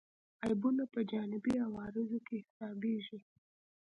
عیبونه 0.45 0.83
په 0.93 0.99
جانبي 1.11 1.53
عوارضو 1.65 2.17
کې 2.27 2.37
حسابېږي. 2.45 3.19